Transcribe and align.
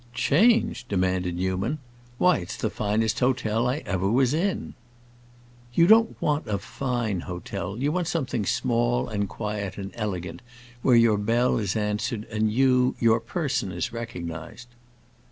"Change?" 0.15 0.87
demanded 0.87 1.35
Newman. 1.37 1.77
"Why, 2.17 2.39
it's 2.39 2.57
the 2.57 2.71
finest 2.71 3.19
hotel 3.19 3.67
I 3.67 3.83
ever 3.85 4.09
was 4.09 4.33
in." 4.33 4.73
"You 5.75 5.85
don't 5.85 6.19
want 6.19 6.47
a 6.47 6.57
'fine' 6.57 7.19
hotel; 7.19 7.77
you 7.77 7.91
want 7.91 8.07
something 8.07 8.43
small 8.43 9.07
and 9.07 9.29
quiet 9.29 9.77
and 9.77 9.91
elegant, 9.93 10.41
where 10.81 10.95
your 10.95 11.19
bell 11.19 11.59
is 11.59 11.75
answered 11.75 12.23
and 12.31 12.51
you—your 12.51 13.19
person 13.19 13.71
is 13.71 13.93
recognized." 13.93 14.69